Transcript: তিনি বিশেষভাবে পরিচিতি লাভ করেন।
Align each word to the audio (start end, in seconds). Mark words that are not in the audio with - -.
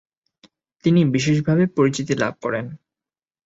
তিনি 0.85 1.01
বিশেষভাবে 1.05 1.63
পরিচিতি 1.77 2.13
লাভ 2.15 2.33
করেন। 2.41 2.65